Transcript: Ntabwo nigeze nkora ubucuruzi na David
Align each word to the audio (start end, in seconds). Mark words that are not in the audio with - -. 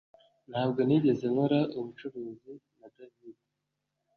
Ntabwo 0.51 0.79
nigeze 0.87 1.25
nkora 1.33 1.59
ubucuruzi 1.77 2.53
na 2.79 2.87
David 2.95 3.37